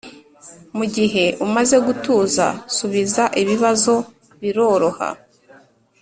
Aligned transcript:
mugihe 0.77 1.25
umaze 1.45 1.75
gutuza 1.85 2.45
gusubiza 2.65 3.23
ibibazo 3.41 3.93
biroroha 4.41 5.09